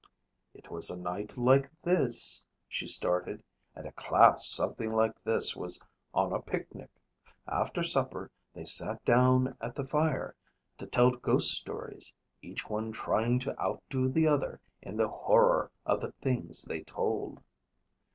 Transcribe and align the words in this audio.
"It 0.55 0.71
was 0.71 0.89
a 0.89 0.97
night 0.97 1.37
like 1.37 1.69
this," 1.81 2.43
she 2.67 2.87
started, 2.87 3.43
"and 3.75 3.85
a 3.85 3.91
class 3.91 4.47
something 4.47 4.91
like 4.91 5.21
this 5.21 5.55
one 5.55 5.61
was 5.61 5.79
on 6.11 6.33
a 6.33 6.41
picnic. 6.41 6.89
After 7.47 7.83
supper 7.83 8.31
they 8.51 8.65
sat 8.65 9.05
down 9.05 9.55
at 9.61 9.75
the 9.75 9.85
fire 9.85 10.35
to 10.79 10.87
tell 10.87 11.11
ghost 11.11 11.51
stories, 11.51 12.11
each 12.41 12.67
one 12.67 12.91
trying 12.91 13.37
to 13.41 13.55
outdo 13.61 14.09
the 14.09 14.25
other 14.25 14.59
in 14.81 14.97
the 14.97 15.07
horror 15.07 15.69
of 15.85 16.01
the 16.01 16.13
things 16.13 16.63
they 16.63 16.81
told." 16.81 17.39